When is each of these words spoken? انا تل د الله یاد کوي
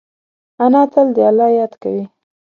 انا 0.63 0.81
تل 0.91 1.07
د 1.15 1.17
الله 1.29 1.47
یاد 1.59 1.73
کوي 1.81 2.05